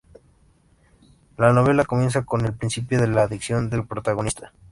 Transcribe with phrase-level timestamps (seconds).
[1.37, 4.51] La novela comienza con el principio de la adicción del protagonista.